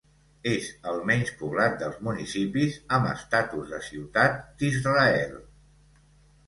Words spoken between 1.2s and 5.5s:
poblat dels municipis amb estatus de ciutat d'Israel.